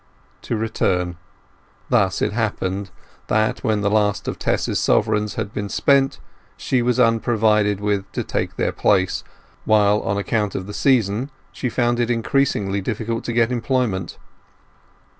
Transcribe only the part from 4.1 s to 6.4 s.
of Tess's sovereigns had been spent